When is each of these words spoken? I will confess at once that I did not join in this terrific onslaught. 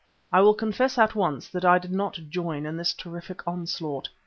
I 0.31 0.41
will 0.41 0.55
confess 0.55 0.97
at 0.97 1.13
once 1.13 1.47
that 1.49 1.63
I 1.63 1.77
did 1.77 1.91
not 1.91 2.15
join 2.27 2.65
in 2.65 2.75
this 2.75 2.91
terrific 2.91 3.47
onslaught. 3.47 4.09